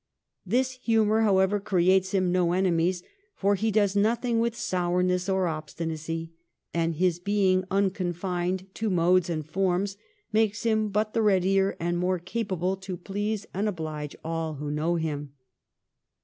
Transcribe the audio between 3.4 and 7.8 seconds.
he does nothing with sourness or obstinacy; and his being